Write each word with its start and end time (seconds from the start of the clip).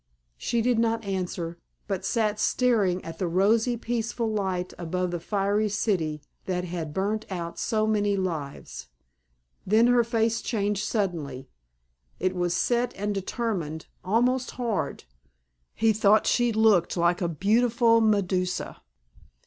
She 0.35 0.63
did 0.63 0.79
not 0.79 1.05
answer, 1.05 1.59
but 1.87 2.03
sat 2.03 2.39
staring 2.39 3.05
at 3.05 3.19
the 3.19 3.27
rosy 3.27 3.77
peaceful 3.77 4.27
light 4.31 4.73
above 4.79 5.11
the 5.11 5.19
fiery 5.19 5.69
city 5.69 6.23
that 6.45 6.63
had 6.63 6.91
burnt 6.91 7.31
out 7.31 7.59
so 7.59 7.85
many 7.85 8.17
lives. 8.17 8.87
Then 9.63 9.85
her 9.85 10.03
face 10.03 10.41
changed 10.41 10.85
suddenly. 10.85 11.49
It 12.19 12.33
was 12.35 12.57
set 12.57 12.95
and 12.95 13.13
determined, 13.13 13.85
almost 14.03 14.49
hard. 14.57 15.03
He 15.75 15.93
thought 15.93 16.25
she 16.25 16.51
looked 16.51 16.97
like 16.97 17.21
a 17.21 17.29
beautiful 17.29 18.01
Medusa. 18.01 18.81